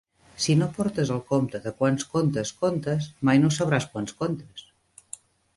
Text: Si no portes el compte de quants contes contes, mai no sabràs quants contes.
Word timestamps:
Si 0.43 0.53
no 0.61 0.67
portes 0.77 1.11
el 1.15 1.19
compte 1.27 1.61
de 1.67 1.73
quants 1.83 2.07
contes 2.15 2.53
contes, 2.63 3.11
mai 3.31 3.45
no 3.45 3.55
sabràs 3.59 3.89
quants 3.93 4.21
contes. 4.23 4.69